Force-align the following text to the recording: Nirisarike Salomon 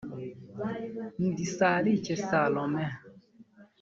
Nirisarike 1.19 2.13
Salomon 2.27 2.87